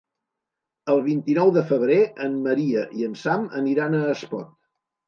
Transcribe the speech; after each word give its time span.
El 0.93 1.01
vint-i-nou 1.09 1.51
de 1.59 1.63
febrer 1.73 1.99
en 2.27 2.41
Maria 2.49 2.87
i 3.03 3.09
en 3.11 3.17
Sam 3.27 3.47
aniran 3.63 4.01
a 4.03 4.07
Espot. 4.19 4.53